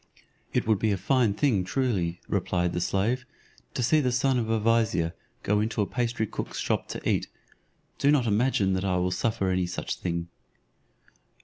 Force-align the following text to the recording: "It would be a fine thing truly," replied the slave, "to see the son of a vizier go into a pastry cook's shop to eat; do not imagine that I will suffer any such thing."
"It 0.51 0.65
would 0.65 0.79
be 0.79 0.91
a 0.91 0.97
fine 0.97 1.35
thing 1.35 1.63
truly," 1.63 2.21
replied 2.27 2.73
the 2.73 2.81
slave, 2.81 3.23
"to 3.75 3.83
see 3.83 3.99
the 4.01 4.11
son 4.11 4.39
of 4.39 4.49
a 4.49 4.59
vizier 4.59 5.13
go 5.43 5.59
into 5.59 5.79
a 5.79 5.85
pastry 5.85 6.25
cook's 6.25 6.57
shop 6.57 6.87
to 6.87 7.07
eat; 7.07 7.27
do 7.99 8.09
not 8.09 8.25
imagine 8.25 8.73
that 8.73 8.83
I 8.83 8.95
will 8.95 9.11
suffer 9.11 9.51
any 9.51 9.67
such 9.67 9.93
thing." 9.97 10.29